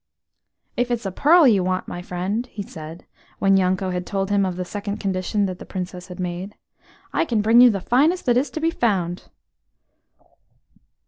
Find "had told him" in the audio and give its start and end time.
3.91-4.47